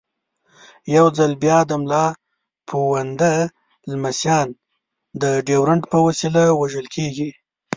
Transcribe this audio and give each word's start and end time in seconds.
یو 0.95 1.05
ځل 1.17 1.31
بیا 1.43 1.57
د 1.69 1.71
ملا 1.83 2.05
پوونده 2.69 3.33
لمسیان 3.91 4.47
د 5.21 5.23
ډیورنډ 5.47 5.83
په 5.91 5.97
وسیله 6.07 6.43
وژل 6.61 6.87
کېږي. 6.95 7.29